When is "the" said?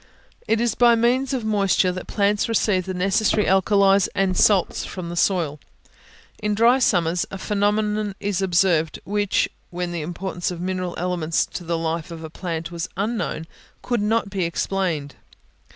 2.87-2.93, 5.09-5.15, 9.91-10.01, 11.63-11.77